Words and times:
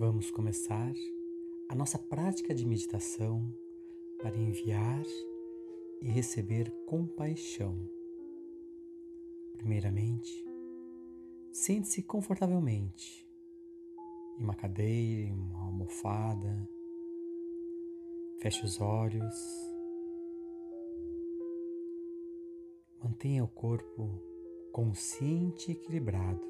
Vamos 0.00 0.30
começar 0.30 0.94
a 1.68 1.74
nossa 1.74 1.98
prática 1.98 2.54
de 2.54 2.64
meditação 2.64 3.54
para 4.16 4.34
enviar 4.34 5.04
e 6.00 6.08
receber 6.08 6.70
compaixão. 6.86 7.78
Primeiramente, 9.52 10.42
sente-se 11.52 12.02
confortavelmente 12.02 13.28
em 14.38 14.42
uma 14.42 14.54
cadeira, 14.54 15.28
em 15.28 15.32
uma 15.34 15.64
almofada. 15.66 16.66
Feche 18.38 18.64
os 18.64 18.80
olhos. 18.80 19.34
Mantenha 23.04 23.44
o 23.44 23.48
corpo 23.48 24.18
consciente 24.72 25.70
e 25.70 25.74
equilibrado. 25.74 26.48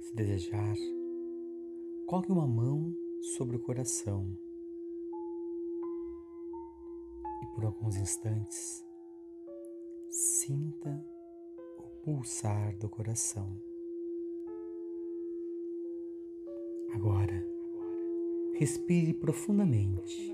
Se 0.00 0.12
desejar, 0.12 0.74
coloque 2.06 2.30
uma 2.30 2.46
mão 2.46 2.94
sobre 3.20 3.56
o 3.56 3.60
coração 3.60 4.36
e 7.42 7.46
por 7.54 7.64
alguns 7.64 7.96
instantes 7.96 8.84
sinta 10.08 11.04
o 11.78 11.82
pulsar 12.02 12.76
do 12.76 12.88
coração. 12.88 13.60
Agora, 16.92 17.44
respire 18.54 19.14
profundamente 19.14 20.32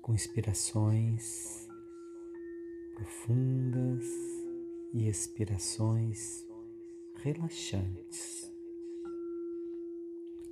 com 0.00 0.14
inspirações 0.14 1.68
profundas 2.94 4.04
e 4.92 5.08
expirações 5.08 6.46
relaxantes. 7.14 8.51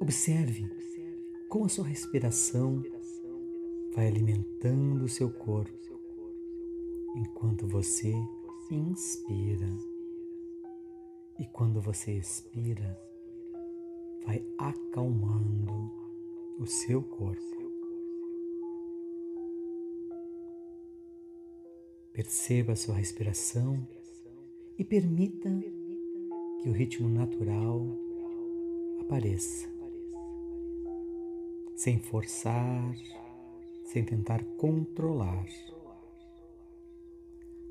Observe 0.00 0.66
como 1.48 1.66
a 1.66 1.68
sua 1.68 1.86
respiração 1.86 2.82
vai 3.94 4.08
alimentando 4.08 5.04
o 5.04 5.08
seu 5.08 5.30
corpo 5.30 6.00
enquanto 7.14 7.66
você 7.66 8.12
inspira. 8.70 9.68
E 11.38 11.44
quando 11.52 11.80
você 11.80 12.12
expira, 12.12 12.98
vai 14.24 14.44
acalmando 14.58 15.90
o 16.58 16.66
seu 16.66 17.02
corpo. 17.02 17.70
Perceba 22.12 22.72
a 22.72 22.76
sua 22.76 22.94
respiração 22.94 23.86
e 24.78 24.84
permita 24.84 25.50
que 26.62 26.68
o 26.68 26.72
ritmo 26.72 27.08
natural 27.08 27.86
apareça, 29.00 29.69
sem 31.80 31.98
forçar, 31.98 32.94
sem 33.86 34.04
tentar 34.04 34.44
controlar. 34.58 35.46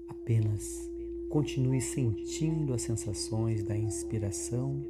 Apenas 0.08 0.90
continue 1.30 1.80
sentindo 1.80 2.74
as 2.74 2.82
sensações 2.82 3.64
da 3.64 3.78
inspiração 3.78 4.84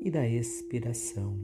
e 0.00 0.12
da 0.12 0.24
expiração. 0.28 1.36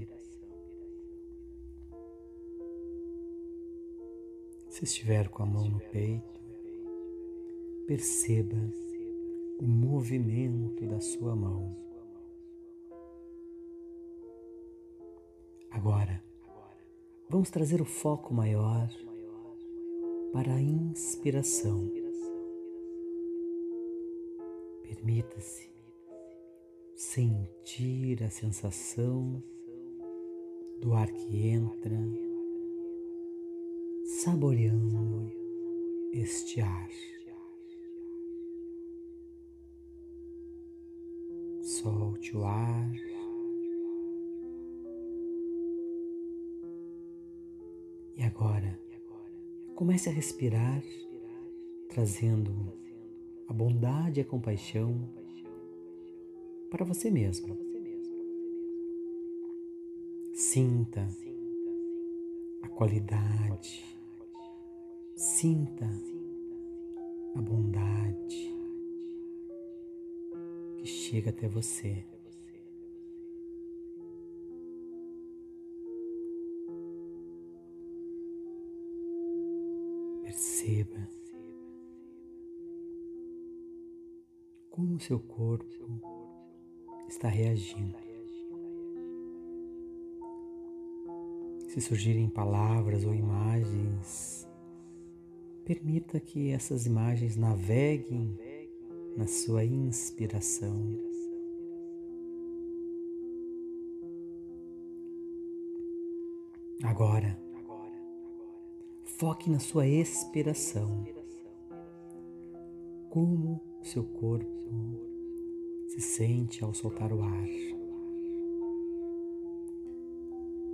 Se 4.69 4.85
estiver 4.85 5.29
com 5.29 5.43
a 5.43 5.47
mão 5.47 5.69
no 5.69 5.81
peito, 5.81 6.31
Perceba 7.89 8.57
o 9.59 9.67
movimento 9.67 10.87
da 10.87 11.01
sua 11.01 11.35
mão. 11.35 11.77
Agora, 15.73 16.23
vamos 17.31 17.49
trazer 17.49 17.81
o 17.81 17.85
foco 17.85 18.35
maior 18.35 18.91
para 20.33 20.53
a 20.53 20.61
inspiração. 20.61 21.89
Permita-se 24.83 25.71
sentir 26.93 28.25
a 28.25 28.31
sensação 28.31 29.41
do 30.81 30.93
ar 30.93 31.07
que 31.13 31.47
entra, 31.47 31.97
saboreando 34.05 35.31
este 36.13 36.61
ar. 36.61 36.91
Solte 41.63 42.37
o 42.37 42.45
ar. 42.45 43.10
E 48.21 48.23
agora, 48.23 48.79
comece 49.75 50.11
a 50.11 50.13
respirar, 50.13 50.83
trazendo 51.89 52.55
a 53.49 53.53
bondade 53.55 54.21
e 54.21 54.23
a 54.23 54.27
compaixão 54.27 55.09
para 56.69 56.85
você 56.85 57.11
mesmo. 57.11 57.57
Sinta 60.35 61.09
a 62.61 62.69
qualidade, 62.69 63.83
sinta 65.17 65.89
a 67.35 67.41
bondade 67.41 68.55
chega 70.85 71.31
até 71.31 71.49
você. 71.49 72.05
O 85.01 85.03
seu 85.03 85.19
corpo 85.19 85.65
está 87.09 87.27
reagindo. 87.27 87.97
Se 91.69 91.81
surgirem 91.81 92.29
palavras 92.29 93.07
ou 93.07 93.15
imagens, 93.15 94.47
permita 95.65 96.21
que 96.21 96.51
essas 96.51 96.85
imagens 96.85 97.35
naveguem 97.35 98.39
na 99.17 99.27
sua 99.27 99.65
inspiração. 99.65 100.99
Agora, 106.83 107.41
foque 109.05 109.49
na 109.49 109.61
sua 109.61 109.87
expiração. 109.87 111.05
Como 113.09 113.70
o 113.81 113.85
seu 113.85 114.05
corpo 114.05 114.49
se 115.89 116.01
sente 116.01 116.63
ao 116.63 116.73
soltar 116.75 117.13
o 117.13 117.23
ar. 117.23 117.49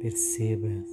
Perceba 0.00 0.84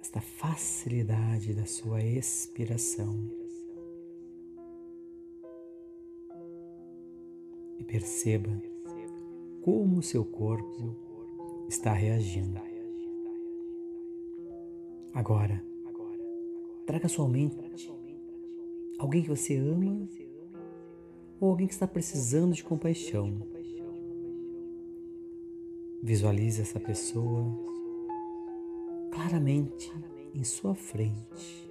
esta 0.00 0.20
facilidade 0.20 1.54
da 1.54 1.64
sua 1.64 2.02
expiração. 2.02 3.42
e 7.82 7.84
perceba 7.84 8.62
como 9.60 9.98
o 9.98 10.02
seu 10.02 10.24
corpo 10.24 10.96
está 11.68 11.92
reagindo. 11.92 12.60
Agora, 15.12 15.62
traga 16.86 17.08
sua 17.08 17.28
mente 17.28 17.56
alguém 19.02 19.20
que 19.22 19.28
você 19.28 19.56
ama 19.56 20.08
ou 21.40 21.50
alguém 21.50 21.66
que 21.66 21.72
está 21.72 21.88
precisando 21.88 22.54
de 22.54 22.62
compaixão. 22.62 23.42
Visualize 26.00 26.62
essa 26.62 26.78
pessoa 26.78 27.44
claramente 29.10 29.92
em 30.32 30.44
sua 30.44 30.76
frente. 30.76 31.68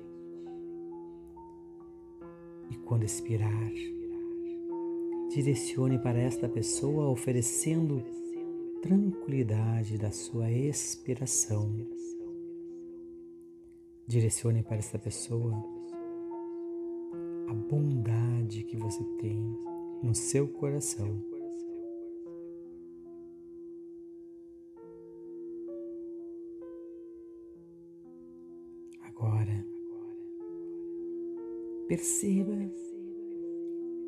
E 2.69 2.75
quando 2.83 3.03
expirar, 3.03 3.71
direcione 5.33 5.97
para 5.99 6.19
esta 6.19 6.49
pessoa 6.49 7.09
oferecendo 7.09 8.03
tranquilidade 8.81 9.97
da 9.97 10.11
sua 10.11 10.51
expiração. 10.51 11.73
Direcione 14.05 14.63
para 14.63 14.77
esta 14.77 14.99
pessoa 14.99 15.70
a 17.51 17.53
bondade 17.53 18.63
que 18.63 18.77
você 18.77 19.03
tem 19.19 19.37
no 20.01 20.15
seu 20.15 20.47
coração. 20.47 21.21
Agora, 29.01 29.67
perceba 31.89 32.57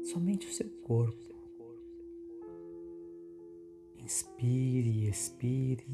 somente 0.06 0.48
o 0.48 0.52
seu 0.52 0.70
corpo 0.82 1.34
Inspire 4.02 4.90
e 4.90 5.10
expire. 5.10 5.86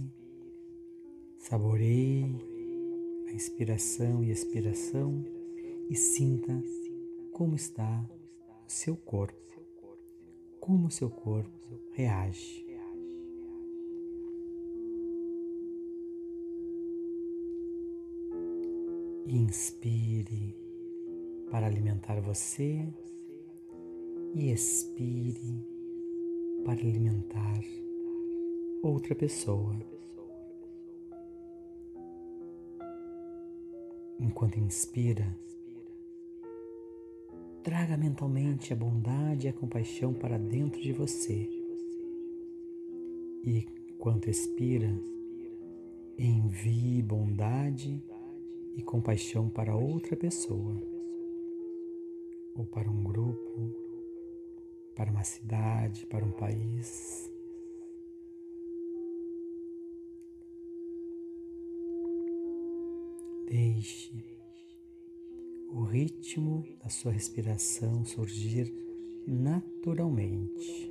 Saboreie 1.38 2.26
a 3.28 3.32
inspiração 3.34 4.24
e 4.24 4.32
expiração 4.32 5.24
e 5.90 5.96
sinta 5.96 6.64
como 7.40 7.56
está 7.56 8.06
seu 8.68 8.98
corpo, 8.98 9.64
como 10.60 10.92
seu 10.92 11.10
corpo 11.10 11.80
reage. 11.94 12.68
Inspire 19.26 20.54
para 21.50 21.68
alimentar 21.68 22.20
você 22.20 22.86
e 24.36 24.52
expire 24.52 25.66
para 26.66 26.74
alimentar 26.74 27.64
outra 28.84 29.16
pessoa. 29.16 29.80
Enquanto 34.20 34.60
inspira, 34.60 35.40
traga 37.64 37.98
mentalmente 37.98 38.72
a 38.74 38.76
bondade 38.76 39.48
e 39.48 39.50
a 39.50 39.54
compaixão 39.54 40.14
para 40.14 40.38
dentro 40.38 40.80
de 40.82 40.94
você. 40.94 41.50
E 43.44 43.68
enquanto 43.90 44.30
expira, 44.30 44.90
envie 46.18 47.02
bondade 47.02 48.02
e 48.76 48.82
compaixão 48.82 49.50
para 49.50 49.76
outra 49.76 50.16
pessoa, 50.16 50.82
ou 52.56 52.66
para 52.66 52.90
um 52.90 53.04
grupo, 53.04 53.76
para 54.96 55.12
uma 55.12 55.24
cidade, 55.24 56.06
para 56.06 56.26
um 56.26 56.32
país. 56.32 57.32
Deixe 63.46 64.39
o 65.72 65.84
ritmo 65.84 66.66
da 66.82 66.90
sua 66.90 67.12
respiração 67.12 68.04
surgir 68.06 68.74
naturalmente. 69.28 70.90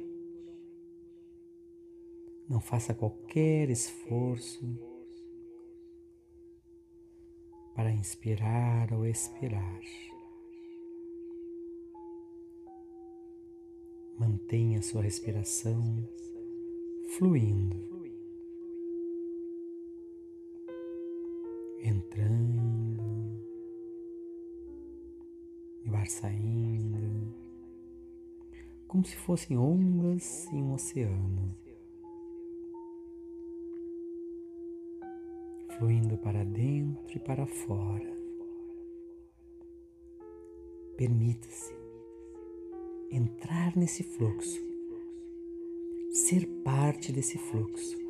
Não 2.48 2.60
faça 2.60 2.94
qualquer 2.94 3.68
esforço 3.68 4.66
para 7.74 7.90
inspirar 7.92 8.92
ou 8.92 9.06
expirar. 9.06 9.80
Mantenha 14.18 14.82
sua 14.82 15.02
respiração 15.02 16.08
fluindo. 17.16 17.98
entrando 21.82 22.77
e 25.88 26.06
saindo, 26.06 27.34
como 28.86 29.04
se 29.04 29.16
fossem 29.16 29.56
ondas 29.56 30.46
em 30.52 30.62
um 30.62 30.74
oceano, 30.74 31.54
fluindo 35.76 36.16
para 36.18 36.44
dentro 36.44 37.16
e 37.16 37.20
para 37.20 37.46
fora. 37.46 38.16
Permita-se 40.96 41.74
entrar 43.10 43.76
nesse 43.76 44.02
fluxo, 44.02 44.60
ser 46.10 46.46
parte 46.62 47.12
desse 47.12 47.38
fluxo. 47.38 48.08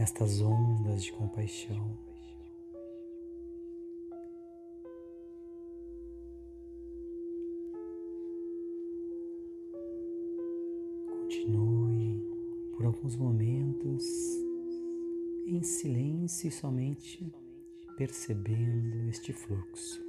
nestas 0.00 0.40
ondas 0.40 1.04
de 1.04 1.12
compaixão. 1.12 2.09
Continue 11.40 12.22
por 12.76 12.84
alguns 12.84 13.16
momentos 13.16 14.04
em 15.46 15.62
silêncio 15.62 16.48
e 16.48 16.50
somente 16.50 17.32
percebendo 17.96 19.08
este 19.08 19.32
fluxo. 19.32 20.04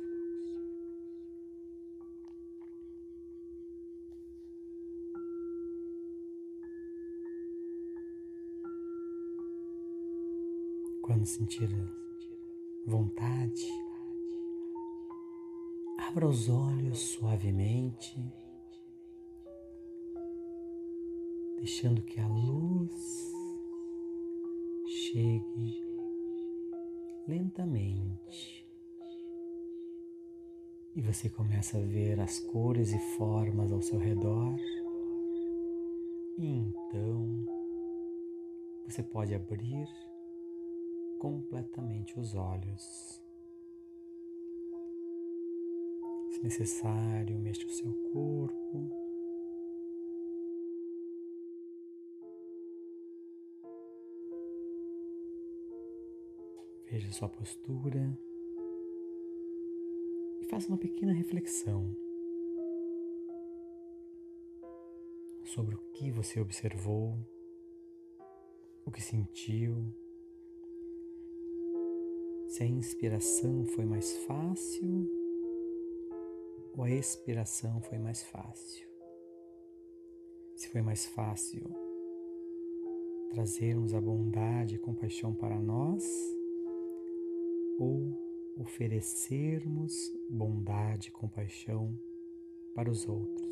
Quando 11.01 11.25
sentir 11.25 11.69
vontade, 12.85 13.69
abra 15.97 16.27
os 16.27 16.49
olhos 16.49 16.99
suavemente, 16.99 18.19
deixando 21.61 22.01
que 22.01 22.19
a 22.19 22.27
luz 22.27 23.31
chegue 24.87 25.85
lentamente. 27.27 28.67
E 30.95 31.01
você 31.01 31.29
começa 31.29 31.77
a 31.77 31.81
ver 31.81 32.19
as 32.19 32.39
cores 32.39 32.91
e 32.91 32.99
formas 33.15 33.71
ao 33.71 33.79
seu 33.79 33.99
redor. 33.99 34.59
E 36.35 36.47
então 36.47 37.45
você 38.87 39.03
pode 39.03 39.35
abrir 39.35 39.87
completamente 41.19 42.19
os 42.19 42.33
olhos. 42.33 43.21
Se 46.31 46.43
necessário, 46.43 47.37
mexa 47.37 47.67
o 47.67 47.69
seu 47.69 47.93
corpo. 48.11 49.00
Veja 56.91 57.09
sua 57.13 57.29
postura 57.29 58.19
e 60.41 60.45
faça 60.47 60.67
uma 60.67 60.77
pequena 60.77 61.13
reflexão 61.13 61.95
sobre 65.45 65.75
o 65.75 65.77
que 65.93 66.11
você 66.11 66.41
observou, 66.41 67.17
o 68.85 68.91
que 68.91 69.01
sentiu 69.01 69.77
se 72.49 72.61
a 72.61 72.65
inspiração 72.65 73.65
foi 73.67 73.85
mais 73.85 74.17
fácil 74.25 75.09
ou 76.75 76.83
a 76.83 76.91
expiração 76.91 77.81
foi 77.83 77.99
mais 77.99 78.21
fácil. 78.21 78.85
Se 80.57 80.67
foi 80.67 80.81
mais 80.81 81.05
fácil 81.05 81.63
trazermos 83.29 83.93
a 83.93 84.01
bondade 84.01 84.75
e 84.75 84.77
compaixão 84.77 85.33
para 85.33 85.57
nós 85.57 86.40
ou 87.81 88.15
oferecermos 88.55 90.15
bondade 90.29 91.09
e 91.09 91.11
compaixão 91.11 91.97
para 92.75 92.91
os 92.91 93.09
outros. 93.09 93.51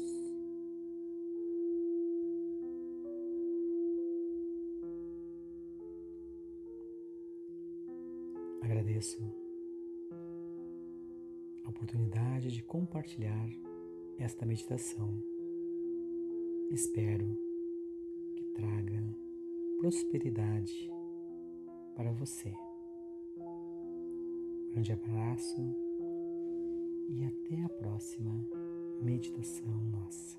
agradeço 8.61 9.19
a 11.63 11.69
oportunidade 11.69 12.51
de 12.51 12.61
compartilhar 12.61 13.49
esta 14.19 14.45
meditação. 14.45 15.23
Espero 16.69 17.35
que 18.35 18.43
traga 18.45 19.01
prosperidade 19.79 20.91
para 21.95 22.11
você. 22.11 22.53
Grande 24.71 24.93
abraço 24.93 25.75
e 27.09 27.25
até 27.25 27.61
a 27.63 27.69
próxima 27.69 28.47
meditação 29.01 29.73
nossa. 29.91 30.38